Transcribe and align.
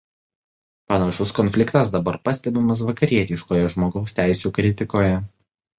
Panašus 0.91 1.33
konfliktas 1.41 1.93
dabar 1.97 2.19
pastebimas 2.29 2.83
„vakarietiškoje 2.89 3.71
žmogaus 3.77 4.21
teisių“ 4.23 4.57
kritikoje. 4.59 5.17